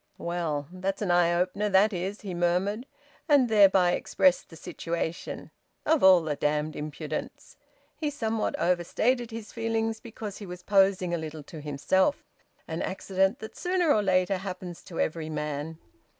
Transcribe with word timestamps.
"Well, 0.17 0.67
that's 0.71 1.03
an 1.03 1.11
eye 1.11 1.31
opener, 1.31 1.69
that 1.69 1.93
is!" 1.93 2.21
he 2.21 2.33
murmured, 2.33 2.87
and 3.29 3.47
thereby 3.47 3.91
expressed 3.91 4.49
the 4.49 4.55
situation. 4.55 5.51
"Of 5.85 6.03
all 6.03 6.21
the 6.23 6.35
damned 6.35 6.75
impudence!" 6.75 7.55
He 7.95 8.09
somewhat 8.09 8.57
overstated 8.57 9.29
his 9.29 9.53
feelings, 9.53 9.99
because 9.99 10.39
he 10.39 10.47
was 10.47 10.63
posing 10.63 11.13
a 11.13 11.19
little 11.19 11.43
to 11.43 11.61
himself: 11.61 12.25
an 12.67 12.81
accident 12.81 13.37
that 13.41 13.55
sooner 13.55 13.93
or 13.93 14.01
later 14.01 14.37
happens 14.37 14.81
to 14.85 14.99
every 14.99 15.29
man! 15.29 15.77